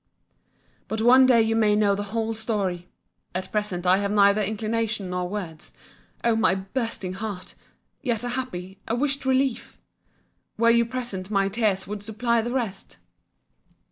[0.87, 5.29] —But one day you may know the whole story!—At present I have neither inclination nor
[5.29, 12.41] words—O my bursting heart!—Yet a happy, a wished relief!—Were you present my tears would supply
[12.41, 12.97] the rest!